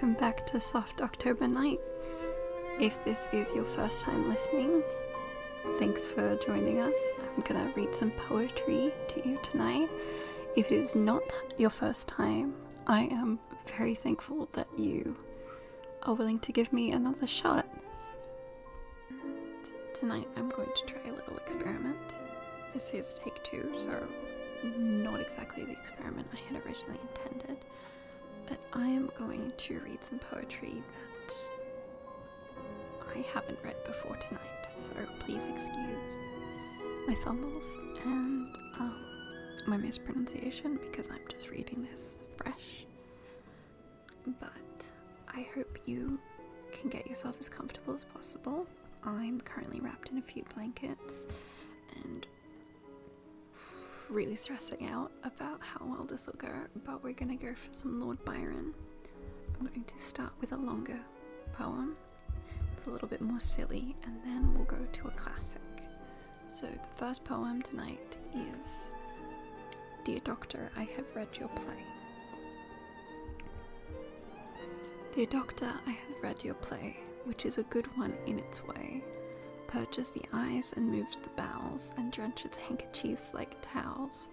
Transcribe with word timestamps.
Welcome 0.00 0.18
back 0.18 0.46
to 0.46 0.58
Soft 0.58 1.02
October 1.02 1.46
Night. 1.46 1.78
If 2.80 3.04
this 3.04 3.28
is 3.34 3.52
your 3.52 3.66
first 3.66 4.02
time 4.02 4.30
listening, 4.30 4.82
thanks 5.78 6.06
for 6.06 6.36
joining 6.36 6.80
us. 6.80 6.94
I'm 7.36 7.42
gonna 7.42 7.70
read 7.76 7.94
some 7.94 8.10
poetry 8.12 8.94
to 9.08 9.28
you 9.28 9.38
tonight. 9.42 9.90
If 10.56 10.72
it 10.72 10.80
is 10.80 10.94
not 10.94 11.22
your 11.58 11.68
first 11.68 12.08
time, 12.08 12.54
I 12.86 13.08
am 13.12 13.40
very 13.76 13.94
thankful 13.94 14.48
that 14.52 14.68
you 14.78 15.18
are 16.04 16.14
willing 16.14 16.38
to 16.40 16.52
give 16.52 16.72
me 16.72 16.92
another 16.92 17.26
shot. 17.26 17.68
Tonight 19.92 20.28
I'm 20.34 20.48
going 20.48 20.70
to 20.76 20.86
try 20.86 21.02
a 21.10 21.12
little 21.12 21.36
experiment. 21.36 21.98
This 22.72 22.94
is 22.94 23.20
take 23.22 23.44
two, 23.44 23.70
so 23.76 24.08
not 24.78 25.20
exactly 25.20 25.66
the 25.66 25.72
experiment 25.72 26.26
I 26.32 26.38
had 26.50 26.64
originally 26.64 27.00
intended. 27.02 27.66
But 28.50 28.58
I 28.72 28.86
am 28.88 29.10
going 29.16 29.52
to 29.56 29.78
read 29.80 30.02
some 30.02 30.18
poetry 30.18 30.82
that 31.28 31.34
I 33.16 33.20
haven't 33.32 33.58
read 33.64 33.82
before 33.86 34.16
tonight, 34.16 34.68
so 34.74 34.92
please 35.20 35.46
excuse 35.46 36.12
my 37.06 37.14
fumbles 37.24 37.64
and 38.04 38.54
um, 38.78 38.96
my 39.66 39.76
mispronunciation 39.76 40.78
because 40.90 41.08
I'm 41.10 41.20
just 41.28 41.48
reading 41.50 41.86
this 41.90 42.22
fresh. 42.36 42.86
But 44.40 44.50
I 45.28 45.46
hope 45.54 45.78
you 45.86 46.18
can 46.72 46.90
get 46.90 47.06
yourself 47.06 47.36
as 47.40 47.48
comfortable 47.48 47.94
as 47.94 48.04
possible. 48.04 48.66
I'm 49.04 49.40
currently 49.40 49.80
wrapped 49.80 50.10
in 50.10 50.18
a 50.18 50.22
few 50.22 50.44
blankets 50.54 51.26
really 54.10 54.36
stressing 54.36 54.86
out 54.88 55.12
about 55.22 55.60
how 55.62 55.84
well 55.86 56.04
this 56.04 56.26
will 56.26 56.34
go, 56.34 56.52
but 56.84 57.02
we're 57.02 57.12
gonna 57.12 57.36
go 57.36 57.54
for 57.54 57.72
some 57.72 58.00
Lord 58.00 58.22
Byron. 58.24 58.74
I'm 59.58 59.66
going 59.66 59.84
to 59.84 59.98
start 59.98 60.32
with 60.40 60.52
a 60.52 60.56
longer 60.56 60.98
poem. 61.52 61.96
It's 62.76 62.86
a 62.86 62.90
little 62.90 63.08
bit 63.08 63.20
more 63.20 63.38
silly, 63.38 63.94
and 64.04 64.20
then 64.24 64.54
we'll 64.54 64.64
go 64.64 64.84
to 64.90 65.08
a 65.08 65.10
classic. 65.12 65.60
So, 66.48 66.66
the 66.66 66.88
first 66.96 67.24
poem 67.24 67.62
tonight 67.62 68.16
is 68.34 68.90
Dear 70.04 70.20
Doctor, 70.24 70.70
I 70.76 70.84
have 70.96 71.04
read 71.14 71.28
your 71.38 71.48
play. 71.48 71.84
Dear 75.12 75.26
Doctor, 75.26 75.72
I 75.86 75.90
have 75.90 76.22
read 76.22 76.42
your 76.42 76.54
play, 76.54 76.96
which 77.24 77.46
is 77.46 77.58
a 77.58 77.62
good 77.64 77.86
one 77.96 78.14
in 78.26 78.38
its 78.38 78.64
way. 78.64 79.04
Purges 79.70 80.08
the 80.08 80.24
eyes 80.32 80.72
and 80.76 80.90
moves 80.90 81.16
the 81.16 81.28
bowels, 81.36 81.92
and 81.96 82.10
drenches 82.10 82.56
handkerchiefs 82.56 83.32
like 83.32 83.56
towels, 83.62 84.28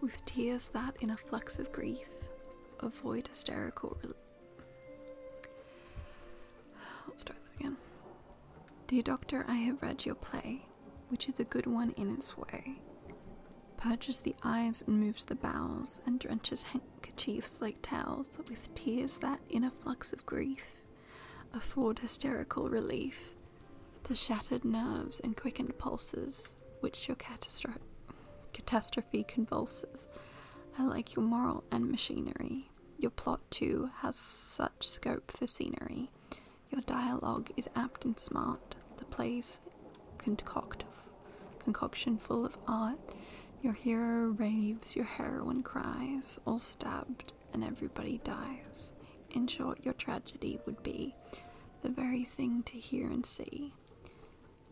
with 0.00 0.24
tears 0.26 0.68
that, 0.68 0.96
in 1.00 1.10
a 1.10 1.16
flux 1.16 1.58
of 1.58 1.72
grief, 1.72 2.06
avoid 2.78 3.26
hysterical. 3.26 3.98
Re- 4.04 4.12
I'll 7.08 7.16
start 7.16 7.38
that 7.44 7.60
again. 7.60 7.76
Dear 8.86 9.02
Doctor, 9.02 9.44
I 9.48 9.56
have 9.56 9.82
read 9.82 10.06
your 10.06 10.14
play, 10.14 10.66
which 11.08 11.28
is 11.28 11.40
a 11.40 11.44
good 11.44 11.66
one 11.66 11.90
in 11.96 12.14
its 12.14 12.38
way. 12.38 12.80
Purges 13.76 14.20
the 14.20 14.36
eyes 14.44 14.84
and 14.86 15.00
moves 15.00 15.24
the 15.24 15.34
bowels, 15.34 16.00
and 16.06 16.20
drenches 16.20 16.62
handkerchiefs 16.62 17.60
like 17.60 17.82
towels, 17.82 18.38
with 18.48 18.72
tears 18.76 19.18
that, 19.18 19.40
in 19.50 19.64
a 19.64 19.70
flux 19.70 20.12
of 20.12 20.24
grief, 20.24 20.84
afford 21.52 21.98
hysterical 21.98 22.68
relief 22.68 23.35
to 24.06 24.14
shattered 24.14 24.64
nerves 24.64 25.18
and 25.18 25.36
quickened 25.36 25.76
pulses, 25.78 26.54
which 26.78 27.08
your 27.08 27.16
catastro- 27.16 27.80
catastrophe 28.52 29.24
convulses. 29.24 30.08
I 30.78 30.86
like 30.86 31.16
your 31.16 31.24
moral 31.24 31.64
and 31.72 31.90
machinery. 31.90 32.70
Your 32.98 33.10
plot, 33.10 33.40
too, 33.50 33.90
has 34.02 34.14
such 34.14 34.86
scope 34.86 35.32
for 35.32 35.48
scenery. 35.48 36.08
Your 36.70 36.82
dialogue 36.82 37.50
is 37.56 37.68
apt 37.74 38.04
and 38.04 38.16
smart. 38.16 38.76
The 38.98 39.06
play's 39.06 39.58
concoct- 40.18 40.84
concoction 41.58 42.16
full 42.16 42.46
of 42.46 42.56
art. 42.68 43.00
Your 43.60 43.72
hero 43.72 44.28
raves, 44.28 44.94
your 44.94 45.04
heroine 45.04 45.64
cries, 45.64 46.38
all 46.46 46.60
stabbed, 46.60 47.32
and 47.52 47.64
everybody 47.64 48.20
dies. 48.22 48.92
In 49.32 49.48
short, 49.48 49.84
your 49.84 49.94
tragedy 49.94 50.60
would 50.64 50.80
be 50.84 51.16
the 51.82 51.90
very 51.90 52.24
thing 52.24 52.62
to 52.66 52.78
hear 52.78 53.08
and 53.08 53.26
see. 53.26 53.74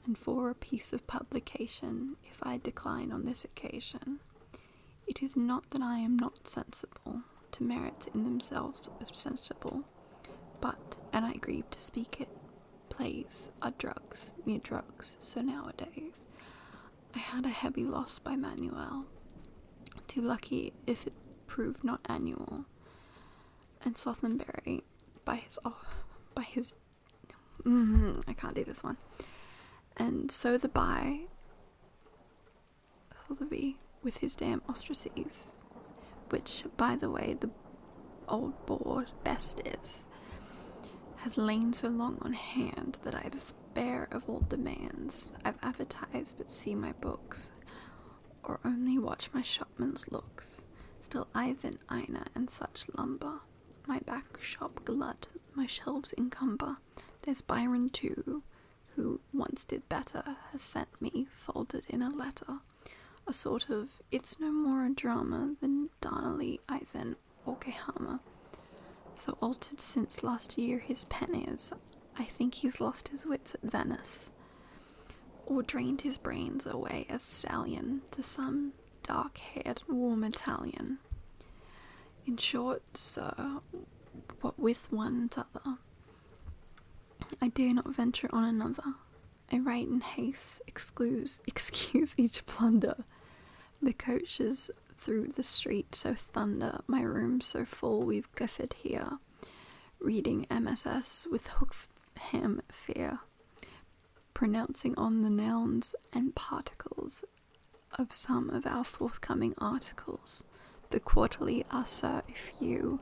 And 0.06 0.18
for 0.18 0.50
a 0.50 0.54
piece 0.54 0.92
of 0.92 1.06
publication, 1.06 2.16
if 2.24 2.36
I 2.42 2.58
decline 2.58 3.10
on 3.10 3.24
this 3.24 3.44
occasion, 3.44 4.20
it 5.06 5.22
is 5.22 5.36
not 5.36 5.70
that 5.70 5.82
I 5.82 5.98
am 5.98 6.16
not 6.16 6.46
sensible 6.46 7.22
to 7.52 7.62
merits 7.62 8.06
in 8.08 8.24
themselves 8.24 8.88
sensible, 9.12 9.84
but, 10.60 10.96
and 11.12 11.24
I 11.24 11.34
grieve 11.34 11.70
to 11.70 11.80
speak 11.80 12.20
it, 12.20 12.28
plays 12.88 13.50
are 13.62 13.72
drugs, 13.78 14.34
mere 14.44 14.58
drugs, 14.58 15.14
so 15.20 15.40
nowadays. 15.40 16.28
I 17.14 17.18
had 17.18 17.44
a 17.46 17.50
heavy 17.50 17.84
loss 17.84 18.18
by 18.18 18.36
Manuel, 18.36 19.06
too 20.08 20.20
lucky 20.20 20.72
if 20.86 21.06
it 21.06 21.14
proved 21.46 21.84
not 21.84 22.00
annual, 22.08 22.64
and 23.84 23.94
Sothenberry 23.96 24.82
by 25.24 25.36
his 25.36 25.58
oh, 25.64 25.80
by 26.34 26.42
his 26.42 26.74
mm, 27.64 28.22
I 28.26 28.32
can't 28.32 28.54
do 28.54 28.64
this 28.64 28.82
one, 28.82 28.96
and 29.96 30.30
so 30.30 30.56
the 30.58 30.68
by 30.68 31.20
Thulby 33.28 33.76
with 34.02 34.18
his 34.18 34.34
damn 34.34 34.60
ostrices, 34.62 35.54
which 36.30 36.64
by 36.76 36.96
the 36.96 37.10
way 37.10 37.36
the 37.38 37.50
old 38.28 38.66
board 38.66 39.10
best 39.22 39.60
is, 39.66 40.04
has 41.16 41.38
lain 41.38 41.72
so 41.72 41.88
long 41.88 42.18
on 42.20 42.32
hand 42.34 42.98
that 43.04 43.14
I 43.14 43.28
despair 43.28 44.08
of 44.10 44.28
all 44.28 44.44
demands. 44.48 45.32
I've 45.44 45.58
advertised 45.62 46.36
but 46.38 46.50
see 46.52 46.74
my 46.74 46.92
books, 46.92 47.50
or 48.42 48.60
only 48.64 48.98
watch 48.98 49.30
my 49.32 49.42
shopman's 49.42 50.10
looks. 50.10 50.66
Still 51.00 51.28
Ivan, 51.34 51.78
Ina, 51.90 52.26
and 52.34 52.48
such 52.50 52.84
lumber. 52.96 53.40
My 53.86 54.00
back 54.00 54.40
shop 54.42 54.80
glut, 54.84 55.26
my 55.54 55.66
shelves 55.66 56.14
encumber. 56.16 56.78
There's 57.22 57.42
Byron 57.42 57.90
too, 57.90 58.42
who 58.96 59.20
once 59.32 59.64
did 59.64 59.88
better, 59.88 60.36
has 60.52 60.62
sent 60.62 60.88
me, 61.00 61.26
folded 61.30 61.84
in 61.88 62.02
a 62.02 62.08
letter, 62.08 62.60
a 63.26 63.32
sort 63.32 63.70
of 63.70 63.88
it's 64.10 64.38
no 64.38 64.50
more 64.52 64.84
a 64.84 64.90
drama 64.90 65.54
than 65.60 65.90
Darnley, 66.00 66.60
Ivan, 66.68 67.16
or 67.46 67.56
Kehama. 67.56 68.20
So 69.16 69.36
altered 69.40 69.80
since 69.80 70.22
last 70.22 70.58
year 70.58 70.78
his 70.78 71.04
pen 71.06 71.34
is, 71.34 71.72
I 72.18 72.24
think 72.24 72.54
he's 72.54 72.80
lost 72.80 73.08
his 73.08 73.24
wits 73.26 73.54
at 73.54 73.62
Venice, 73.62 74.30
or 75.46 75.62
drained 75.62 76.02
his 76.02 76.18
brains 76.18 76.66
away 76.66 77.06
as 77.08 77.22
stallion 77.22 78.02
to 78.12 78.22
some 78.22 78.72
dark 79.02 79.38
haired, 79.38 79.82
warm 79.88 80.24
Italian. 80.24 80.98
In 82.26 82.36
short, 82.36 82.82
sir, 82.94 83.60
what 84.40 84.58
with 84.58 84.90
one 84.90 85.28
t'other, 85.28 85.78
I 87.40 87.48
dare 87.48 87.74
not 87.74 87.88
venture 87.88 88.28
on 88.32 88.44
another. 88.44 88.94
I 89.52 89.58
write 89.58 89.88
in 89.88 90.00
haste, 90.00 90.62
excuse, 90.66 91.40
excuse 91.46 92.14
each 92.16 92.44
blunder. 92.46 93.04
The 93.82 93.92
coaches 93.92 94.70
through 94.98 95.28
the 95.28 95.42
street 95.42 95.94
so 95.94 96.14
thunder, 96.14 96.80
my 96.86 97.02
room 97.02 97.40
so 97.40 97.64
full 97.64 98.02
we've 98.02 98.32
guffed 98.34 98.74
here. 98.74 99.18
Reading 100.00 100.46
MSS 100.50 101.26
with 101.30 101.46
hook 101.46 101.74
ham 102.30 102.62
fear, 102.72 103.20
pronouncing 104.32 104.94
on 104.96 105.20
the 105.20 105.30
nouns 105.30 105.94
and 106.12 106.34
particles 106.34 107.24
of 107.98 108.12
some 108.12 108.50
of 108.50 108.66
our 108.66 108.84
forthcoming 108.84 109.54
articles. 109.58 110.44
The 110.90 111.00
quarterly 111.00 111.64
ah, 111.70 111.80
are 111.80 111.86
so 111.86 112.22
if 112.28 112.52
you 112.60 113.00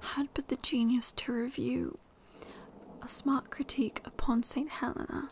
had 0.00 0.28
but 0.34 0.48
the 0.48 0.56
genius 0.56 1.12
to 1.12 1.32
review 1.32 1.98
a 3.02 3.08
smart 3.08 3.50
critique 3.50 4.00
upon 4.04 4.42
St. 4.42 4.68
Helena, 4.68 5.30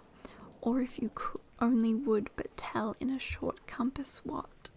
or 0.61 0.81
if 0.81 0.99
you 0.99 1.11
could, 1.15 1.41
only 1.61 1.95
would 1.95 2.31
but 2.37 2.57
tell 2.57 2.97
in 3.01 3.11
a 3.11 3.19
short 3.19 3.67
compass 3.67 4.21
what. 4.25 4.71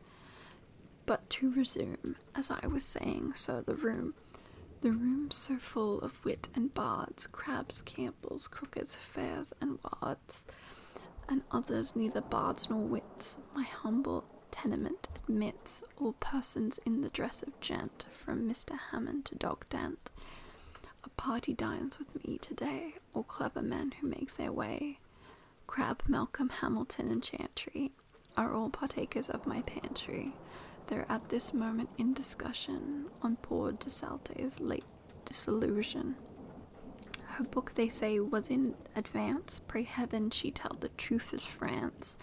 But 1.05 1.29
to 1.31 1.51
resume, 1.51 2.15
as 2.35 2.51
I 2.51 2.65
was 2.67 2.83
saying, 2.83 3.33
so 3.35 3.61
the 3.61 3.75
room, 3.75 4.13
the 4.81 4.91
room 4.91 5.31
so 5.31 5.57
full 5.57 5.99
of 6.01 6.23
wit 6.23 6.47
and 6.53 6.73
bards, 6.73 7.27
crabs, 7.27 7.81
campbells, 7.81 8.47
crookeds, 8.47 8.95
fairs, 8.95 9.53
and 9.61 9.79
wards, 9.83 10.43
and 11.29 11.43
others 11.51 11.95
neither 11.95 12.21
bards 12.21 12.69
nor 12.69 12.81
wits, 12.81 13.37
my 13.55 13.63
humble 13.63 14.25
tenement 14.51 15.07
admits 15.27 15.83
all 15.99 16.13
persons 16.13 16.79
in 16.85 17.01
the 17.01 17.09
dress 17.09 17.41
of 17.41 17.59
gent, 17.59 18.05
from 18.11 18.49
Mr. 18.49 18.77
Hammond 18.91 19.25
to 19.25 19.35
Dog 19.35 19.65
Dent. 19.69 20.09
Party 21.27 21.53
dines 21.53 21.99
with 21.99 22.25
me 22.25 22.37
today, 22.37 22.93
all 23.13 23.23
clever 23.23 23.61
men 23.61 23.91
who 23.99 24.07
make 24.07 24.37
their 24.37 24.53
way. 24.53 24.97
Crabbe, 25.67 26.03
Malcolm, 26.07 26.47
Hamilton, 26.47 27.11
and 27.11 27.21
Chantrey 27.21 27.91
are 28.37 28.53
all 28.53 28.69
partakers 28.69 29.29
of 29.29 29.45
my 29.45 29.59
pantry. 29.63 30.37
They're 30.87 31.05
at 31.09 31.27
this 31.27 31.53
moment 31.53 31.89
in 31.97 32.13
discussion 32.13 33.07
on 33.21 33.35
poor 33.41 33.73
de 33.73 33.89
Staël's 33.89 34.61
late 34.61 34.85
disillusion. 35.25 36.15
Her 37.25 37.43
book, 37.43 37.73
they 37.73 37.89
say, 37.89 38.21
was 38.21 38.47
in 38.47 38.75
advance. 38.95 39.59
Pray 39.67 39.83
heaven 39.83 40.29
she 40.29 40.49
tell 40.49 40.77
the 40.79 40.87
truth 40.95 41.33
of 41.33 41.41
France. 41.41 42.17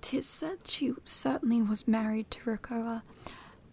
Tis 0.00 0.26
said 0.26 0.66
she 0.66 0.94
certainly 1.04 1.62
was 1.62 1.86
married 1.86 2.32
to 2.32 2.50
Rocca 2.50 3.04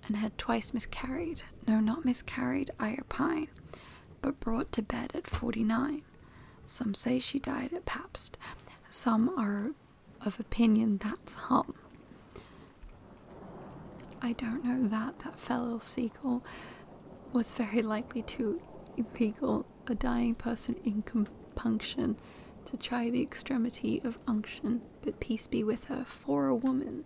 and 0.05 0.15
had 0.15 0.37
twice 0.37 0.75
miscarried. 0.75 1.41
No, 1.67 1.79
not 1.79 2.05
miscarried, 2.05 2.69
I 2.79 2.95
opine, 2.99 3.47
but 4.23 4.39
brought 4.39 4.71
to 4.71 4.81
bed 4.81 5.11
at 5.13 5.27
49. 5.27 6.01
Some 6.65 6.95
say 6.95 7.19
she 7.19 7.37
died 7.37 7.73
at 7.73 7.85
Pabst. 7.85 8.37
Some 8.89 9.29
are 9.37 9.71
of 10.25 10.39
opinion 10.39 10.97
that's 10.97 11.35
hum. 11.35 11.75
I 14.21 14.31
don't 14.31 14.63
know 14.63 14.87
that 14.87 15.19
that 15.19 15.39
fellow 15.39 15.79
Schlegel 15.79 16.43
was 17.33 17.53
very 17.53 17.81
likely 17.81 18.21
to 18.21 18.61
impale 18.95 19.65
a 19.87 19.93
dying 19.95 20.35
person 20.35 20.75
in 20.85 21.01
compunction 21.01 22.15
to 22.65 22.77
try 22.77 23.09
the 23.09 23.21
extremity 23.21 23.99
of 24.05 24.17
unction, 24.25 24.81
but 25.01 25.19
peace 25.19 25.47
be 25.47 25.63
with 25.63 25.85
her, 25.85 26.05
for 26.05 26.47
a 26.47 26.55
woman. 26.55 27.03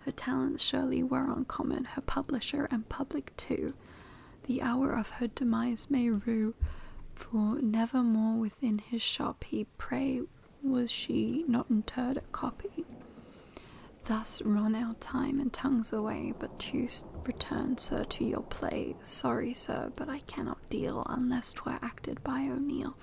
Her 0.00 0.12
talents 0.12 0.62
surely 0.62 1.02
were 1.02 1.32
uncommon, 1.32 1.84
her 1.96 2.02
publisher 2.02 2.68
and 2.70 2.88
public 2.88 3.36
too. 3.36 3.74
The 4.50 4.62
hour 4.62 4.94
of 4.94 5.10
her 5.10 5.28
demise 5.28 5.86
may 5.90 6.10
rue, 6.10 6.56
for 7.12 7.62
never 7.62 8.02
more 8.02 8.36
within 8.36 8.78
his 8.78 9.00
shop 9.00 9.44
he 9.44 9.68
pray 9.78 10.22
was 10.60 10.90
she 10.90 11.44
not 11.46 11.70
interred 11.70 12.16
a 12.16 12.22
copy. 12.32 12.84
Thus 14.06 14.42
run 14.42 14.74
our 14.74 14.94
time 14.94 15.38
and 15.38 15.52
tongues 15.52 15.92
away, 15.92 16.34
but 16.36 16.58
to 16.58 16.88
return, 17.24 17.78
sir, 17.78 18.02
to 18.02 18.24
your 18.24 18.42
play. 18.42 18.96
Sorry, 19.04 19.54
sir, 19.54 19.92
but 19.94 20.08
I 20.08 20.18
cannot 20.18 20.68
deal 20.68 21.06
unless 21.08 21.52
'twere 21.52 21.78
acted 21.80 22.20
by 22.24 22.40
O'Neill. 22.48 22.96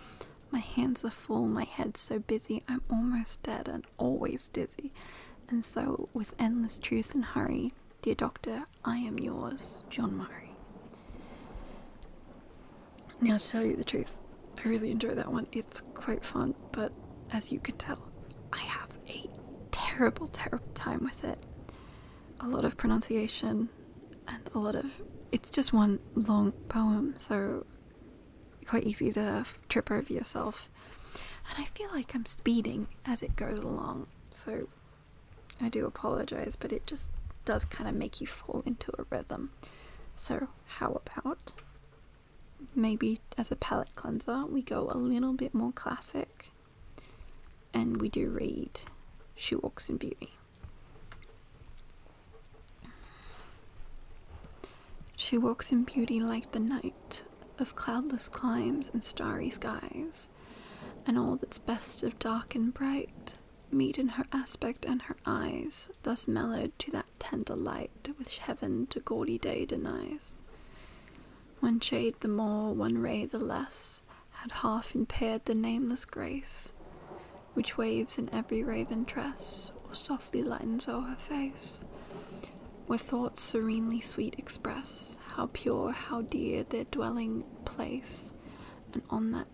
My 0.51 0.59
hands 0.59 1.05
are 1.05 1.09
full, 1.09 1.47
my 1.47 1.63
head 1.63 1.95
so 1.95 2.19
busy, 2.19 2.61
I'm 2.67 2.81
almost 2.89 3.41
dead 3.43 3.69
and 3.69 3.85
always 3.97 4.49
dizzy. 4.49 4.91
And 5.47 5.63
so, 5.63 6.09
with 6.13 6.35
endless 6.37 6.77
truth 6.77 7.15
and 7.15 7.23
hurry, 7.23 7.71
dear 8.01 8.15
doctor, 8.15 8.65
I 8.83 8.97
am 8.97 9.17
yours, 9.17 9.83
John 9.89 10.17
Murray. 10.17 10.46
Now, 13.19 13.37
to 13.37 13.49
tell 13.49 13.63
you 13.65 13.75
the 13.75 13.83
truth, 13.83 14.19
I 14.63 14.67
really 14.69 14.91
enjoy 14.91 15.15
that 15.15 15.31
one. 15.31 15.47
It's 15.51 15.81
quite 15.95 16.23
fun, 16.23 16.53
but 16.71 16.91
as 17.31 17.51
you 17.51 17.59
can 17.59 17.75
tell, 17.77 18.11
I 18.53 18.59
have 18.59 18.89
a 19.07 19.25
terrible, 19.71 20.27
terrible 20.27 20.67
time 20.75 21.03
with 21.03 21.23
it. 21.23 21.39
A 22.39 22.47
lot 22.47 22.63
of 22.63 22.77
pronunciation 22.77 23.69
and 24.27 24.49
a 24.53 24.59
lot 24.59 24.75
of. 24.75 25.01
It's 25.31 25.49
just 25.49 25.73
one 25.73 25.99
long 26.13 26.51
poem, 26.69 27.15
so 27.17 27.65
quite 28.67 28.83
easy 28.83 29.11
to 29.13 29.45
trip 29.67 29.89
over 29.89 30.13
yourself. 30.13 30.69
And 31.49 31.63
I 31.63 31.65
feel 31.77 31.89
like 31.91 32.13
I'm 32.13 32.25
speeding 32.25 32.87
as 33.05 33.23
it 33.23 33.35
goes 33.35 33.59
along, 33.59 34.07
so 34.29 34.67
I 35.59 35.69
do 35.69 35.85
apologize, 35.85 36.55
but 36.55 36.71
it 36.71 36.85
just 36.85 37.09
does 37.45 37.63
kind 37.65 37.89
of 37.89 37.95
make 37.95 38.21
you 38.21 38.27
fall 38.27 38.61
into 38.65 38.91
a 38.99 39.05
rhythm. 39.09 39.51
So, 40.15 40.49
how 40.65 41.01
about 41.05 41.53
maybe 42.75 43.19
as 43.37 43.51
a 43.51 43.55
palate 43.55 43.95
cleanser, 43.95 44.45
we 44.45 44.61
go 44.61 44.87
a 44.91 44.97
little 44.97 45.33
bit 45.33 45.53
more 45.53 45.71
classic 45.71 46.49
and 47.73 47.97
we 48.01 48.09
do 48.09 48.29
read 48.29 48.79
She 49.35 49.55
Walks 49.55 49.89
in 49.89 49.97
Beauty. 49.97 50.33
She 55.15 55.37
walks 55.37 55.71
in 55.71 55.83
beauty 55.83 56.19
like 56.19 56.51
the 56.51 56.59
night 56.59 57.23
of 57.59 57.75
cloudless 57.75 58.27
climes 58.29 58.89
and 58.93 59.03
starry 59.03 59.49
skies, 59.49 60.29
and 61.05 61.17
all 61.17 61.35
that's 61.35 61.57
best 61.57 62.03
of 62.03 62.19
dark 62.19 62.55
and 62.55 62.73
bright 62.73 63.35
meet 63.71 63.97
in 63.97 64.09
her 64.09 64.25
aspect 64.31 64.85
and 64.85 65.03
her 65.03 65.17
eyes, 65.25 65.89
thus 66.03 66.27
mellowed 66.27 66.71
to 66.79 66.91
that 66.91 67.07
tender 67.19 67.55
light 67.55 68.09
which 68.17 68.37
heaven 68.37 68.87
to 68.87 68.99
gaudy 68.99 69.37
day 69.37 69.65
denies. 69.65 70.35
One 71.59 71.79
shade 71.79 72.15
the 72.19 72.27
more, 72.27 72.73
one 72.73 72.97
ray 72.97 73.25
the 73.25 73.39
less, 73.39 74.01
had 74.31 74.51
half 74.51 74.95
impaired 74.95 75.45
the 75.45 75.55
nameless 75.55 76.05
grace 76.05 76.69
which 77.57 77.75
waves 77.75 78.19
in 78.19 78.29
every 78.31 78.63
raven 78.63 79.03
tress, 79.03 79.71
or 79.87 79.95
softly 79.95 80.43
lightens 80.43 80.87
o'er 80.87 81.01
her 81.01 81.15
face. 81.15 81.79
Where 82.85 82.99
thoughts 82.99 83.41
serenely 83.41 83.99
sweet 83.99 84.35
express 84.37 85.17
how 85.29 85.49
pure, 85.51 85.91
how 85.91 86.21
dear 86.21 86.63
their 86.63 86.83
dwelling 86.83 87.43
place, 87.65 88.31
and 88.93 89.01
on 89.09 89.31
that 89.31 89.47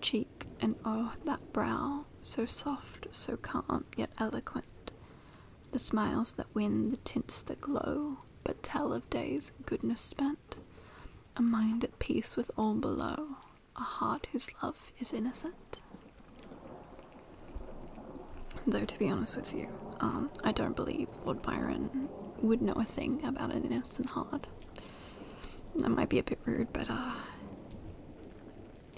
cheek 0.00 0.46
and 0.60 0.76
oh, 0.84 1.14
that 1.24 1.52
brow, 1.52 2.04
so 2.22 2.46
soft, 2.46 3.08
so 3.10 3.36
calm, 3.36 3.84
yet 3.96 4.10
eloquent, 4.18 4.92
the 5.72 5.80
smiles 5.80 6.30
that 6.34 6.54
win, 6.54 6.90
the 6.92 6.96
tints 6.98 7.42
that 7.42 7.60
glow, 7.60 8.18
but 8.44 8.62
tell 8.62 8.92
of 8.92 9.10
days 9.10 9.50
goodness 9.66 10.00
spent, 10.00 10.58
a 11.38 11.42
mind 11.42 11.84
at 11.84 11.98
peace 11.98 12.36
with 12.36 12.50
all 12.56 12.74
below, 12.74 13.36
a 13.76 13.82
heart 13.82 14.26
whose 14.32 14.50
love 14.62 14.76
is 14.98 15.12
innocent. 15.12 15.78
Though, 18.66 18.84
to 18.84 18.98
be 18.98 19.08
honest 19.08 19.36
with 19.36 19.54
you, 19.54 19.68
um, 20.00 20.30
I 20.44 20.52
don't 20.52 20.76
believe 20.76 21.08
Lord 21.24 21.40
Byron 21.42 22.08
would 22.42 22.60
know 22.60 22.74
a 22.74 22.84
thing 22.84 23.24
about 23.24 23.52
an 23.52 23.64
innocent 23.64 24.10
heart. 24.10 24.46
That 25.76 25.90
might 25.90 26.08
be 26.08 26.18
a 26.18 26.22
bit 26.22 26.40
rude, 26.44 26.72
but 26.72 26.90
uh, 26.90 27.12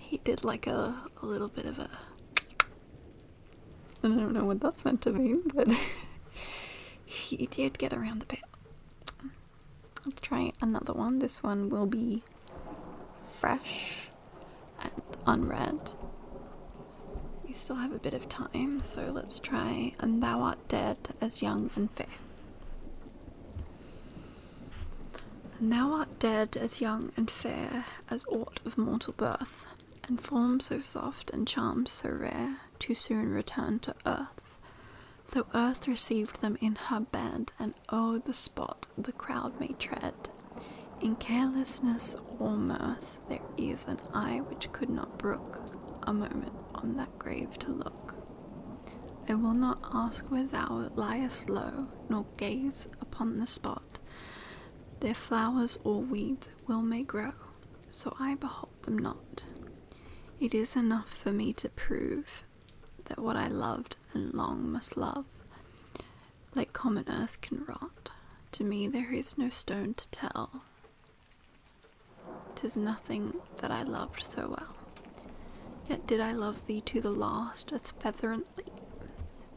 he 0.00 0.18
did 0.18 0.42
like 0.42 0.66
a, 0.66 0.94
a 1.22 1.26
little 1.26 1.48
bit 1.48 1.66
of 1.66 1.78
a. 1.78 1.90
I 4.02 4.08
don't 4.08 4.32
know 4.32 4.44
what 4.44 4.60
that's 4.60 4.84
meant 4.84 5.02
to 5.02 5.12
mean, 5.12 5.42
but 5.54 5.68
he 7.04 7.46
did 7.46 7.78
get 7.78 7.92
around 7.92 8.20
the 8.20 8.26
bit. 8.26 8.40
Let's 10.06 10.22
try 10.22 10.52
another 10.62 10.94
one. 10.94 11.18
This 11.18 11.42
one 11.42 11.68
will 11.68 11.86
be 11.86 12.22
fresh 13.40 14.10
and 14.82 15.02
unread 15.26 15.92
We 17.46 17.54
still 17.54 17.76
have 17.76 17.92
a 17.92 17.98
bit 17.98 18.12
of 18.12 18.28
time, 18.28 18.82
so 18.82 19.10
let's 19.10 19.38
try 19.38 19.94
And 19.98 20.22
Thou 20.22 20.40
Art 20.42 20.68
Dead 20.68 20.98
as 21.22 21.40
Young 21.40 21.70
and 21.74 21.90
Fair. 21.90 22.06
And 25.58 25.72
thou 25.72 25.92
art 25.92 26.18
dead 26.18 26.56
as 26.56 26.80
young 26.80 27.12
and 27.18 27.30
fair 27.30 27.84
as 28.08 28.24
aught 28.26 28.60
of 28.64 28.78
mortal 28.78 29.12
birth, 29.14 29.66
and 30.08 30.18
form 30.20 30.58
so 30.60 30.80
soft 30.80 31.30
and 31.30 31.46
charms 31.46 31.90
so 31.90 32.08
rare 32.08 32.56
too 32.78 32.94
soon 32.94 33.32
return 33.32 33.78
to 33.80 33.94
earth. 34.06 34.58
Though 35.32 35.46
earth 35.54 35.86
received 35.86 36.40
them 36.40 36.56
in 36.62 36.76
her 36.76 37.00
bed, 37.00 37.52
and 37.58 37.74
oh, 37.90 38.18
the 38.18 38.32
spot 38.32 38.86
the 38.96 39.12
crowd 39.12 39.60
may 39.60 39.74
tread. 39.78 40.14
In 41.00 41.16
carelessness 41.16 42.14
or 42.38 42.56
mirth, 42.56 43.16
there 43.30 43.40
is 43.56 43.86
an 43.86 43.98
eye 44.12 44.40
which 44.40 44.70
could 44.70 44.90
not 44.90 45.16
brook 45.16 45.62
a 46.02 46.12
moment 46.12 46.52
on 46.74 46.96
that 46.96 47.18
grave 47.18 47.58
to 47.60 47.72
look. 47.72 48.14
I 49.26 49.34
will 49.34 49.54
not 49.54 49.78
ask 49.94 50.26
where 50.30 50.46
thou 50.46 50.90
liest 50.94 51.48
low, 51.48 51.88
nor 52.10 52.26
gaze 52.36 52.86
upon 53.00 53.38
the 53.38 53.46
spot. 53.46 53.98
Their 55.00 55.14
flowers 55.14 55.78
or 55.84 56.02
weeds 56.02 56.50
will 56.66 56.82
may 56.82 57.02
grow, 57.02 57.32
so 57.90 58.14
I 58.20 58.34
behold 58.34 58.82
them 58.82 58.98
not. 58.98 59.44
It 60.38 60.54
is 60.54 60.76
enough 60.76 61.08
for 61.14 61.32
me 61.32 61.54
to 61.54 61.70
prove 61.70 62.42
that 63.06 63.18
what 63.18 63.36
I 63.36 63.48
loved 63.48 63.96
and 64.12 64.34
long 64.34 64.70
must 64.70 64.98
love, 64.98 65.24
like 66.54 66.74
common 66.74 67.06
earth 67.08 67.40
can 67.40 67.64
rot. 67.64 68.10
To 68.52 68.64
me 68.64 68.86
there 68.86 69.12
is 69.14 69.38
no 69.38 69.48
stone 69.48 69.94
to 69.94 70.08
tell. 70.10 70.62
Tis 72.60 72.76
nothing 72.76 73.40
that 73.62 73.70
I 73.70 73.82
loved 73.84 74.22
so 74.22 74.48
well. 74.48 74.76
Yet 75.88 76.06
did 76.06 76.20
I 76.20 76.32
love 76.32 76.66
thee 76.66 76.82
to 76.82 77.00
the 77.00 77.10
last 77.10 77.72
as 77.72 77.94
fervently, 77.98 78.66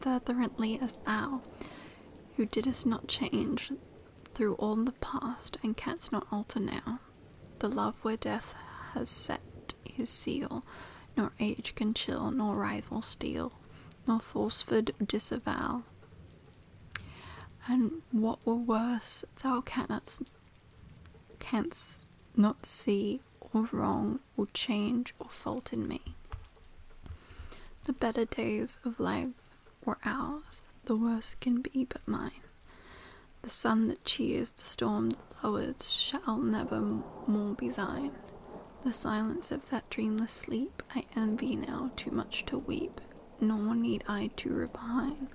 fervently 0.00 0.78
as 0.80 0.96
thou, 1.04 1.42
who 2.36 2.46
didst 2.46 2.86
not 2.86 3.06
change 3.06 3.72
through 4.32 4.54
all 4.54 4.76
the 4.76 4.92
past 4.92 5.58
and 5.62 5.76
canst 5.76 6.12
not 6.12 6.26
alter 6.32 6.58
now. 6.58 6.98
The 7.58 7.68
love 7.68 7.94
where 8.00 8.16
death 8.16 8.54
has 8.94 9.10
set 9.10 9.74
his 9.84 10.08
seal, 10.08 10.64
nor 11.14 11.32
age 11.38 11.74
can 11.74 11.92
chill, 11.92 12.30
nor 12.30 12.56
rival 12.56 13.02
steal, 13.02 13.52
nor 14.06 14.18
falsehood 14.18 14.94
disavow. 15.06 15.82
And 17.68 18.00
what 18.12 18.46
were 18.46 18.54
worse, 18.54 19.26
thou 19.42 19.60
canst, 19.60 20.22
canst 21.38 22.03
not 22.36 22.66
see 22.66 23.20
or 23.52 23.68
wrong 23.72 24.20
or 24.36 24.46
change 24.54 25.14
or 25.18 25.28
fault 25.28 25.72
in 25.72 25.86
me. 25.86 26.00
The 27.84 27.92
better 27.92 28.24
days 28.24 28.78
of 28.84 28.98
life 28.98 29.28
were 29.84 29.98
ours, 30.04 30.62
the 30.86 30.96
worst 30.96 31.40
can 31.40 31.60
be 31.60 31.84
but 31.84 32.06
mine. 32.06 32.40
The 33.42 33.50
sun 33.50 33.88
that 33.88 34.04
cheers 34.04 34.50
the 34.50 34.64
storm 34.64 35.10
that 35.10 35.44
lowers 35.44 35.90
shall 35.90 36.38
never 36.38 36.80
more 36.80 37.54
be 37.54 37.68
thine. 37.68 38.12
The 38.84 38.92
silence 38.92 39.50
of 39.50 39.68
that 39.70 39.88
dreamless 39.90 40.32
sleep 40.32 40.82
I 40.94 41.04
envy 41.14 41.56
now 41.56 41.90
too 41.96 42.10
much 42.10 42.44
to 42.46 42.58
weep, 42.58 43.00
nor 43.40 43.74
need 43.74 44.04
I 44.08 44.30
to 44.36 44.50
repine 44.52 45.28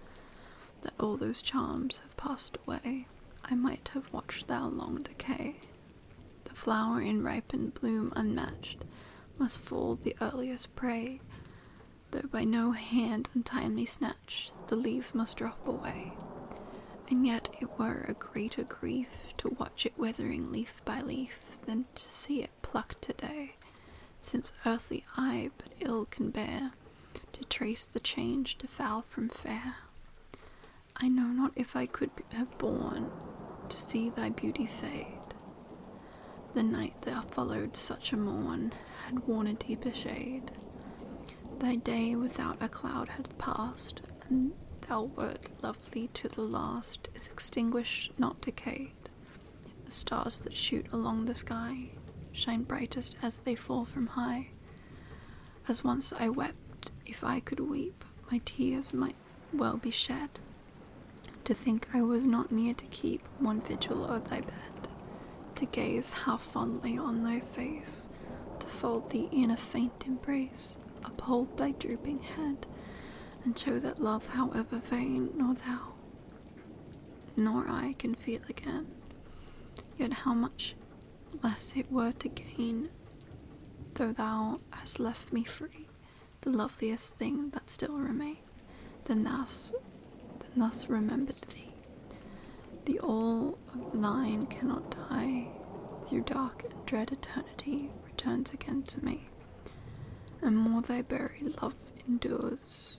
that 0.81 0.93
all 0.99 1.17
those 1.17 1.41
charms 1.41 1.97
have 1.97 2.15
passed 2.17 2.57
away. 2.65 3.07
I 3.43 3.55
might 3.55 3.89
have 3.93 4.11
watched 4.13 4.47
thou 4.47 4.67
long 4.67 5.01
decay. 5.03 5.57
Flower 6.59 6.99
in 6.99 7.23
ripened 7.23 7.73
bloom 7.75 8.11
unmatched 8.17 8.83
must 9.37 9.59
fold 9.59 10.03
the 10.03 10.17
earliest 10.19 10.75
prey, 10.75 11.21
though 12.11 12.27
by 12.29 12.43
no 12.43 12.73
hand 12.73 13.29
untimely 13.33 13.85
snatched, 13.85 14.51
the 14.67 14.75
leaves 14.75 15.15
must 15.15 15.37
drop 15.37 15.65
away. 15.65 16.11
And 17.09 17.25
yet 17.25 17.47
it 17.61 17.79
were 17.79 18.03
a 18.05 18.13
greater 18.13 18.65
grief 18.65 19.07
to 19.37 19.55
watch 19.57 19.85
it 19.85 19.97
withering 19.97 20.51
leaf 20.51 20.81
by 20.83 20.99
leaf 20.99 21.39
than 21.65 21.85
to 21.95 22.11
see 22.11 22.43
it 22.43 22.51
plucked 22.61 23.01
today, 23.01 23.55
since 24.19 24.51
earthly 24.65 25.05
eye 25.15 25.51
but 25.57 25.71
ill 25.79 26.07
can 26.11 26.29
bear 26.29 26.73
to 27.31 27.45
trace 27.45 27.85
the 27.85 28.01
change 28.01 28.57
to 28.57 28.67
foul 28.67 29.03
from 29.03 29.29
fair. 29.29 29.77
I 30.97 31.07
know 31.07 31.27
not 31.27 31.53
if 31.55 31.77
I 31.77 31.85
could 31.85 32.11
have 32.33 32.57
borne 32.57 33.09
to 33.69 33.77
see 33.77 34.09
thy 34.09 34.27
beauty 34.27 34.65
fade. 34.65 35.18
The 36.55 36.63
night 36.63 37.01
that 37.03 37.31
followed 37.31 37.77
such 37.77 38.11
a 38.11 38.17
morn 38.17 38.73
had 39.05 39.27
worn 39.27 39.47
a 39.47 39.53
deeper 39.53 39.93
shade. 39.93 40.51
Thy 41.59 41.75
day 41.75 42.15
without 42.15 42.57
a 42.61 42.67
cloud 42.67 43.09
had 43.09 43.37
passed, 43.37 44.01
and 44.27 44.53
thou 44.87 45.03
wert 45.03 45.47
lovely 45.61 46.07
to 46.15 46.27
the 46.27 46.41
last, 46.41 47.09
extinguished, 47.15 48.11
not 48.17 48.41
decayed. 48.41 48.93
The 49.85 49.91
stars 49.91 50.39
that 50.41 50.55
shoot 50.55 50.87
along 50.91 51.25
the 51.25 51.35
sky 51.35 51.89
shine 52.31 52.63
brightest 52.63 53.15
as 53.21 53.37
they 53.39 53.55
fall 53.55 53.85
from 53.85 54.07
high. 54.07 54.47
As 55.67 55.83
once 55.83 56.11
I 56.17 56.29
wept, 56.29 56.89
if 57.05 57.23
I 57.23 57.39
could 57.41 57.59
weep, 57.59 58.03
my 58.31 58.41
tears 58.45 58.93
might 58.93 59.17
well 59.53 59.77
be 59.77 59.91
shed. 59.91 60.39
To 61.43 61.53
think 61.53 61.89
I 61.93 62.01
was 62.01 62.25
not 62.25 62.51
near 62.51 62.73
to 62.73 62.85
keep 62.87 63.27
one 63.39 63.61
vigil 63.61 64.05
o'er 64.05 64.19
thy 64.19 64.41
bed, 64.41 64.78
to 65.59 65.65
gaze 65.65 66.13
how 66.13 66.37
fondly 66.37 66.97
on 66.97 67.23
thy 67.23 67.41
face, 67.41 68.07
to 68.59 68.67
fold 68.67 69.09
thee 69.11 69.27
in 69.29 69.51
a 69.51 69.57
faint 69.57 70.05
embrace, 70.07 70.77
uphold 71.03 71.57
thy 71.57 71.71
drooping 71.71 72.19
head, 72.19 72.65
and 73.43 73.59
show 73.59 73.77
that 73.77 74.01
love, 74.01 74.25
however 74.27 74.77
vain, 74.77 75.29
nor 75.35 75.53
thou 75.53 75.93
nor 77.35 77.65
I 77.69 77.95
can 77.97 78.15
feel 78.15 78.41
again. 78.49 78.87
Yet 79.97 80.13
how 80.13 80.33
much 80.33 80.75
less 81.43 81.73
it 81.75 81.91
were 81.91 82.11
to 82.13 82.29
gain, 82.29 82.89
though 83.95 84.13
thou 84.13 84.59
hast 84.71 84.99
left 84.99 85.33
me 85.33 85.43
free, 85.43 85.87
the 86.41 86.51
loveliest 86.51 87.15
thing 87.15 87.49
that 87.51 87.69
still 87.69 87.97
remained, 87.97 88.37
than 89.05 89.23
thus, 89.23 89.73
than 90.39 90.51
thus 90.55 90.87
remembered 90.89 91.41
thee. 91.53 91.68
The 92.89 93.00
all 93.01 93.60
of 93.72 94.01
thine 94.01 94.48
cannot 94.48 94.89
die, 94.89 95.50
through 96.08 96.22
dark 96.22 96.63
and 96.63 96.86
dread 96.88 97.12
eternity 97.12 97.91
returns 98.03 98.51
again 98.51 98.81
to 98.81 99.05
me, 99.05 99.29
and 100.41 100.58
more 100.58 100.81
thy 100.81 101.03
buried 101.03 101.62
love 101.62 101.75
endures 102.08 102.98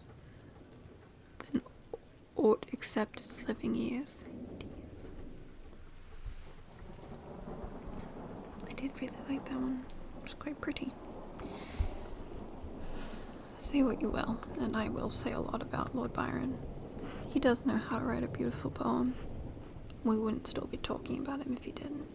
than 1.39 1.63
aught 2.37 2.67
except 2.73 3.19
its 3.19 3.49
living 3.49 3.75
years. 3.75 4.25
I 8.69 8.73
did 8.75 8.93
really 9.01 9.13
like 9.29 9.45
that 9.47 9.59
one. 9.59 9.85
It 10.19 10.23
was 10.23 10.35
quite 10.35 10.61
pretty. 10.61 10.93
Say 13.59 13.83
what 13.83 14.01
you 14.01 14.09
will, 14.11 14.39
and 14.61 14.77
I 14.77 14.89
will 14.89 15.11
say 15.11 15.33
a 15.33 15.41
lot 15.41 15.63
about 15.63 15.97
Lord 15.97 16.13
Byron. 16.13 16.57
He 17.31 17.41
does 17.41 17.67
know 17.67 17.77
how 17.77 17.99
to 17.99 18.05
write 18.05 18.23
a 18.23 18.29
beautiful 18.29 18.71
poem. 18.71 19.17
We 20.05 20.17
wouldn't 20.17 20.47
still 20.47 20.67
be 20.67 20.79
talking 20.79 21.19
about 21.19 21.43
him 21.43 21.57
if 21.57 21.65
he 21.65 21.73
didn't. 21.73 22.07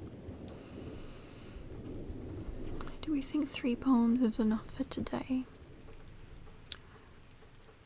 Do 3.01 3.11
we 3.11 3.21
think 3.21 3.49
three 3.49 3.75
poems 3.75 4.21
is 4.21 4.39
enough 4.39 4.65
for 4.75 4.83
today? 4.85 5.43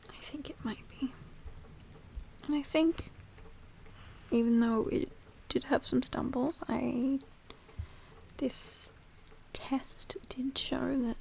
I 0.08 0.22
think 0.22 0.48
it 0.48 0.56
might 0.64 0.88
be. 0.98 1.12
And 2.46 2.54
I 2.54 2.62
think, 2.62 3.10
even 4.30 4.60
though 4.60 4.88
it 4.90 5.10
did 5.48 5.64
have 5.64 5.86
some 5.86 6.02
stumbles, 6.02 6.60
I. 6.68 7.18
This 8.38 8.90
test 9.52 10.16
did 10.30 10.56
show 10.56 10.96
that 11.02 11.16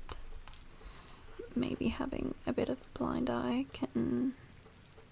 maybe 1.56 1.90
having 1.90 2.34
a 2.48 2.54
bit 2.54 2.70
of 2.70 2.78
blind 2.94 3.30
eye 3.30 3.66
can 3.74 4.34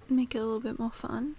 make 0.10 0.34
it 0.34 0.38
a 0.38 0.46
little 0.46 0.62
bit 0.62 0.80
more 0.80 0.92
fun. 0.92 1.36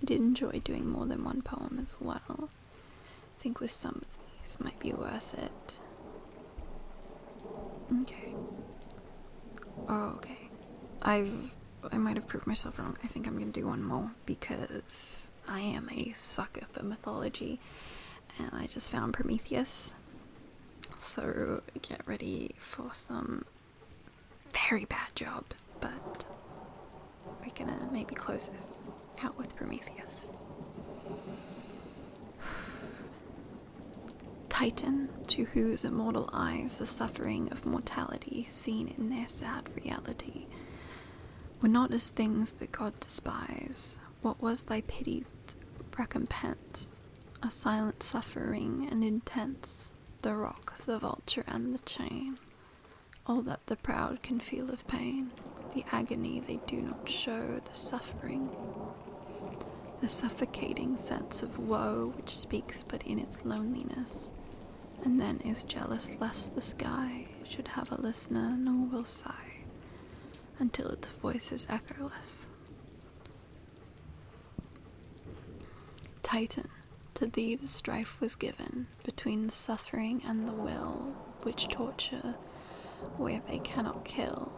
I 0.00 0.04
did 0.04 0.20
enjoy 0.20 0.60
doing 0.64 0.88
more 0.88 1.06
than 1.06 1.24
one 1.24 1.42
poem 1.42 1.80
as 1.82 1.94
well. 2.00 2.48
I 2.48 3.42
think 3.42 3.60
with 3.60 3.70
some 3.70 4.02
of 4.02 4.18
these 4.42 4.60
might 4.60 4.78
be 4.78 4.92
worth 4.92 5.34
it. 5.34 5.78
Okay. 8.02 8.34
Oh, 9.88 10.14
okay. 10.16 10.50
I've 11.02 11.52
I 11.92 11.96
might 11.96 12.16
have 12.16 12.26
proved 12.26 12.46
myself 12.46 12.78
wrong. 12.78 12.96
I 13.02 13.06
think 13.06 13.26
I'm 13.26 13.38
gonna 13.38 13.52
do 13.52 13.66
one 13.66 13.82
more 13.82 14.10
because 14.26 15.28
I 15.46 15.60
am 15.60 15.88
a 15.90 16.12
sucker 16.12 16.66
for 16.72 16.82
mythology 16.84 17.60
and 18.38 18.50
I 18.52 18.66
just 18.66 18.90
found 18.90 19.14
Prometheus. 19.14 19.92
So 20.98 21.62
get 21.82 22.02
ready 22.06 22.54
for 22.58 22.92
some 22.92 23.44
very 24.52 24.84
bad 24.84 25.14
jobs, 25.14 25.62
but 25.80 26.24
gonna 27.58 27.88
maybe 27.92 28.14
close 28.14 28.48
this 28.48 28.86
out 29.22 29.36
with 29.36 29.56
Prometheus. 29.56 30.26
Titan, 34.48 35.08
to 35.26 35.44
whose 35.46 35.84
immortal 35.84 36.30
eyes 36.32 36.78
the 36.78 36.86
suffering 36.86 37.50
of 37.50 37.66
mortality 37.66 38.46
seen 38.50 38.94
in 38.96 39.10
their 39.10 39.26
sad 39.28 39.68
reality 39.84 40.46
were 41.60 41.68
not 41.68 41.92
as 41.92 42.10
things 42.10 42.52
that 42.52 42.72
God 42.72 42.98
despise. 43.00 43.98
What 44.22 44.40
was 44.42 44.62
thy 44.62 44.82
pity's 44.82 45.26
recompense? 45.98 47.00
A 47.42 47.50
silent 47.50 48.02
suffering 48.02 48.86
and 48.90 49.04
intense, 49.04 49.90
the 50.22 50.34
rock, 50.34 50.84
the 50.86 50.98
vulture, 50.98 51.44
and 51.46 51.74
the 51.74 51.78
chain. 51.80 52.38
All 53.26 53.42
that 53.42 53.66
the 53.66 53.76
proud 53.76 54.22
can 54.22 54.40
feel 54.40 54.70
of 54.70 54.86
pain, 54.88 55.30
the 55.74 55.84
agony 55.92 56.40
they 56.40 56.58
do 56.66 56.80
not 56.80 57.08
show, 57.08 57.60
the 57.64 57.74
suffering, 57.74 58.50
the 60.00 60.08
suffocating 60.08 60.96
sense 60.96 61.42
of 61.42 61.58
woe 61.58 62.12
which 62.16 62.36
speaks 62.36 62.82
but 62.82 63.02
in 63.02 63.18
its 63.18 63.44
loneliness, 63.44 64.30
and 65.04 65.20
then 65.20 65.38
is 65.38 65.64
jealous 65.64 66.16
lest 66.20 66.54
the 66.54 66.62
sky 66.62 67.26
should 67.48 67.68
have 67.68 67.90
a 67.92 68.00
listener, 68.00 68.56
nor 68.58 68.86
will 68.86 69.04
sigh 69.04 69.62
until 70.58 70.88
its 70.88 71.08
voice 71.08 71.52
is 71.52 71.66
echoless. 71.66 72.46
Titan, 76.22 76.68
to 77.14 77.26
thee 77.26 77.54
the 77.54 77.68
strife 77.68 78.20
was 78.20 78.34
given 78.34 78.86
between 79.04 79.46
the 79.46 79.52
suffering 79.52 80.22
and 80.26 80.46
the 80.46 80.52
will, 80.52 81.14
which 81.42 81.68
torture 81.68 82.34
where 83.16 83.40
they 83.48 83.58
cannot 83.58 84.04
kill, 84.04 84.52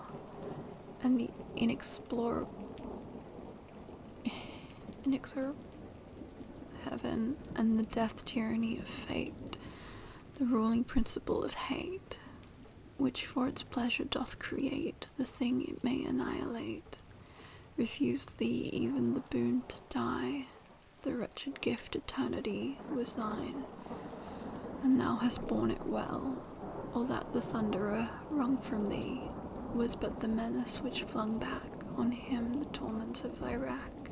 and 1.03 1.19
the 1.19 1.31
inexplorable, 1.57 2.49
inexorable 5.05 5.57
heaven 6.85 7.37
and 7.55 7.79
the 7.79 7.85
death 7.85 8.25
tyranny 8.25 8.79
of 8.79 8.87
fate, 8.87 9.57
the 10.35 10.45
ruling 10.45 10.85
principle 10.85 11.45
of 11.45 11.55
hate, 11.55 12.19
which 12.97 13.27
for 13.27 13.47
its 13.49 13.63
pleasure 13.63 14.05
doth 14.05 14.39
create 14.39 15.07
the 15.17 15.25
thing 15.25 15.63
it 15.63 15.85
may 15.85 16.05
annihilate, 16.05 16.99
refused 17.77 18.39
thee 18.39 18.71
even 18.73 19.15
the 19.15 19.21
boon 19.21 19.63
to 19.69 19.77
die, 19.89 20.47
the 21.03 21.15
wretched 21.15 21.61
gift 21.61 21.97
eternity 21.97 22.79
was 22.95 23.15
thine, 23.15 23.65
and 24.83 25.01
thou 25.01 25.17
hast 25.17 25.47
borne 25.47 25.71
it 25.71 25.87
well. 25.87 26.43
All 26.95 27.05
that 27.05 27.33
the 27.33 27.41
thunderer 27.41 28.09
wrung 28.31 28.59
from 28.59 28.87
thee 28.87 29.23
was 29.75 29.97
but 29.97 30.21
the 30.21 30.29
menace 30.29 30.81
which 30.81 31.03
flung 31.03 31.39
back 31.39 31.71
on 31.97 32.13
him 32.13 32.59
the 32.59 32.67
torments 32.67 33.25
of 33.25 33.41
thy 33.41 33.55
rack. 33.55 34.11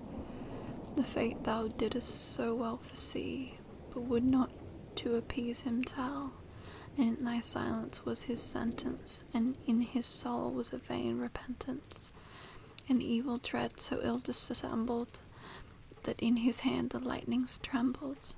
The 0.96 1.04
fate 1.04 1.44
thou 1.44 1.68
didst 1.68 2.34
so 2.34 2.54
well 2.54 2.78
foresee, 2.78 3.58
but 3.92 4.02
would 4.02 4.24
not 4.24 4.50
to 4.96 5.16
appease 5.16 5.60
him 5.60 5.84
tell 5.84 6.32
and 6.98 7.18
in 7.18 7.24
thy 7.24 7.40
silence 7.40 8.04
was 8.04 8.22
his 8.22 8.42
sentence, 8.42 9.22
and 9.32 9.56
in 9.66 9.82
his 9.82 10.04
soul 10.04 10.50
was 10.50 10.72
a 10.72 10.78
vain 10.78 11.18
repentance, 11.18 12.10
an 12.88 13.00
evil 13.00 13.38
dread 13.38 13.80
so 13.80 14.00
ill 14.02 14.18
dissembled 14.18 15.20
that 16.02 16.18
in 16.18 16.38
his 16.38 16.60
hand 16.60 16.90
the 16.90 16.98
lightnings 16.98 17.58
trembled. 17.62 18.34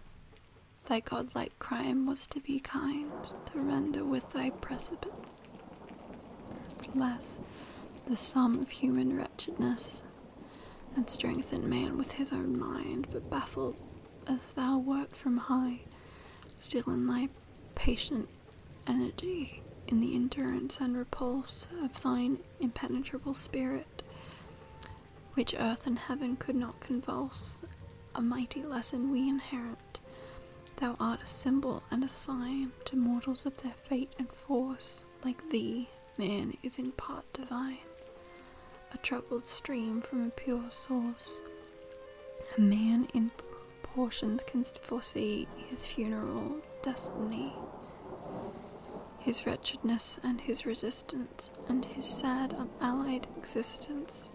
Thy 0.85 1.01
godlike 1.01 1.59
crime 1.59 2.05
was 2.07 2.27
to 2.29 2.41
be 2.41 2.61
kind, 2.61 3.11
to 3.53 3.61
render 3.61 4.05
with 4.05 4.33
thy 4.33 4.51
precipice. 4.51 5.40
Less 6.95 7.41
the 8.07 8.17
sum 8.17 8.59
of 8.59 8.71
human 8.71 9.17
wretchedness, 9.17 10.03
and 10.97 11.09
strengthen 11.09 11.69
man 11.69 11.97
with 11.97 12.13
his 12.13 12.33
own 12.33 12.59
mind, 12.59 13.07
but 13.13 13.31
baffled 13.31 13.81
as 14.27 14.41
thou 14.55 14.79
wert 14.79 15.15
from 15.17 15.37
high, 15.37 15.81
still 16.59 16.85
in 16.89 17.07
thy 17.07 17.29
patient 17.75 18.29
energy, 18.87 19.63
in 19.87 20.01
the 20.01 20.15
endurance 20.15 20.81
and 20.81 20.97
repulse 20.97 21.67
of 21.83 22.03
thine 22.03 22.39
impenetrable 22.59 23.35
spirit, 23.35 24.03
which 25.35 25.55
earth 25.59 25.87
and 25.87 25.99
heaven 25.99 26.37
could 26.37 26.57
not 26.57 26.81
convulse, 26.81 27.63
a 28.15 28.21
mighty 28.21 28.63
lesson 28.65 29.11
we 29.11 29.29
inherit. 29.29 30.01
Thou 30.77 30.97
art 30.99 31.23
a 31.23 31.27
symbol 31.27 31.83
and 31.91 32.03
a 32.03 32.09
sign 32.09 32.73
to 32.87 32.97
mortals 32.97 33.47
of 33.47 33.57
their 33.63 33.75
fate 33.85 34.13
and 34.19 34.29
force. 34.33 35.05
Like 35.23 35.49
thee, 35.51 35.89
man 36.21 36.55
is 36.63 36.79
in 36.79 36.93
part 36.93 37.25
divine, 37.33 37.79
a 38.93 38.99
troubled 38.99 39.47
stream 39.47 40.03
from 40.03 40.27
a 40.27 40.31
pure 40.31 40.71
source. 40.71 41.41
A 42.59 42.61
man 42.61 43.09
in 43.15 43.31
portions 43.83 44.43
can 44.47 44.63
foresee 44.65 45.49
his 45.71 45.87
funeral 45.87 46.59
destiny, 46.83 47.55
his 49.19 49.47
wretchedness 49.47 50.19
and 50.23 50.43
his 50.43 50.67
resistance, 50.67 51.49
and 51.71 51.87
his 51.87 52.05
sad 52.05 52.53
unallied 52.53 53.27
existence, 53.39 54.31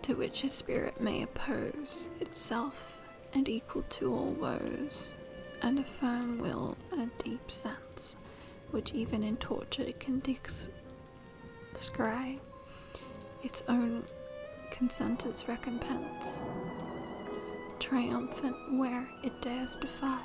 to 0.00 0.14
which 0.14 0.40
his 0.40 0.54
spirit 0.54 1.02
may 1.02 1.22
oppose 1.22 2.08
itself 2.18 2.96
and 3.34 3.46
equal 3.46 3.84
to 3.90 4.10
all 4.10 4.32
woes, 4.40 5.16
and 5.60 5.78
a 5.78 5.84
firm 5.84 6.38
will 6.38 6.78
and 6.92 7.10
a 7.10 7.22
deep 7.22 7.50
sense, 7.50 8.16
which 8.70 8.94
even 8.94 9.22
in 9.22 9.36
torture 9.36 9.92
can 9.98 10.20
dis- 10.20 10.70
descry 11.74 12.40
its 13.42 13.62
own 13.68 14.02
consented 14.70 15.34
recompense, 15.46 16.44
triumphant 17.78 18.56
where 18.78 19.06
it 19.22 19.40
dares 19.42 19.76
defy, 19.76 20.18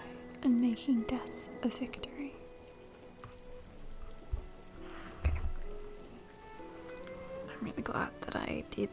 and 0.43 0.59
making 0.59 1.01
death 1.03 1.49
a 1.63 1.67
victory. 1.67 2.33
Okay. 5.25 5.37
I'm 7.49 7.65
really 7.65 7.81
glad 7.83 8.09
that 8.21 8.35
I 8.37 8.63
did 8.71 8.89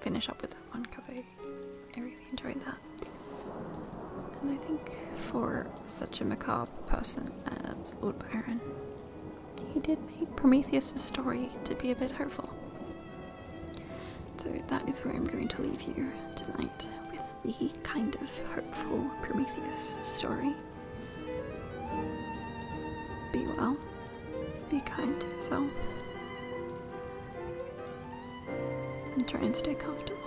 finish 0.00 0.28
up 0.28 0.42
with 0.42 0.50
that 0.50 0.74
one 0.74 0.82
because 0.82 1.04
I, 1.08 1.24
I 1.96 2.00
really 2.00 2.16
enjoyed 2.30 2.60
that. 2.64 2.78
And 4.42 4.52
I 4.52 4.56
think 4.64 4.98
for 5.30 5.68
such 5.84 6.20
a 6.20 6.24
macabre 6.24 6.70
person 6.86 7.32
as 7.46 7.94
Lord 8.00 8.18
Byron, 8.18 8.60
he 9.72 9.80
did 9.80 9.98
make 10.06 10.34
Prometheus' 10.36 10.92
story 10.96 11.50
to 11.64 11.74
be 11.74 11.90
a 11.90 11.94
bit 11.94 12.10
hurtful. 12.10 12.48
So 14.38 14.50
that 14.68 14.88
is 14.88 15.00
where 15.00 15.14
I'm 15.14 15.26
going 15.26 15.48
to 15.48 15.62
leave 15.62 15.82
you 15.82 16.12
tonight 16.36 16.88
with 17.10 17.36
the 17.42 17.70
kind 17.82 18.14
of 18.16 18.38
hopeful 18.54 19.10
Prometheus 19.22 19.96
story. 20.02 20.54
Be 23.32 23.46
well, 23.46 23.76
be 24.70 24.80
kind 24.80 25.20
to 25.20 25.26
yourself, 25.26 25.70
and 29.14 29.28
try 29.28 29.40
and 29.40 29.54
stay 29.56 29.74
comfortable. 29.74 30.18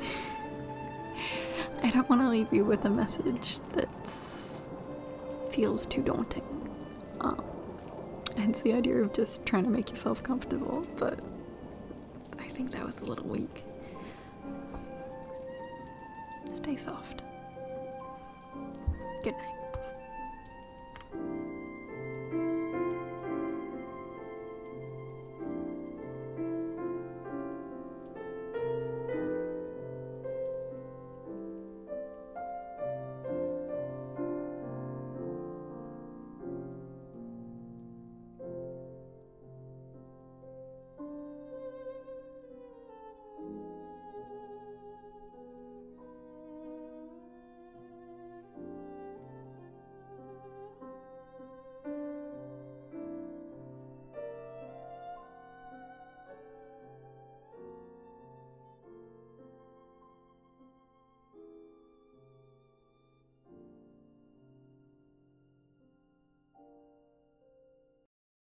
I 1.82 1.90
don't 1.90 2.08
want 2.08 2.22
to 2.22 2.28
leave 2.28 2.52
you 2.52 2.64
with 2.64 2.84
a 2.84 2.90
message 2.90 3.58
that 3.74 3.88
feels 5.50 5.84
too 5.84 6.02
daunting. 6.02 6.57
The 8.50 8.72
idea 8.72 8.96
of 8.96 9.12
just 9.12 9.44
trying 9.44 9.64
to 9.64 9.70
make 9.70 9.90
yourself 9.90 10.22
comfortable, 10.22 10.84
but 10.96 11.20
I 12.38 12.44
think 12.44 12.70
that 12.72 12.84
was 12.84 12.96
a 12.96 13.04
little 13.04 13.26
weak. 13.26 13.62
Stay 16.52 16.76
soft. 16.76 17.22
Good 19.22 19.34
night. 19.34 19.57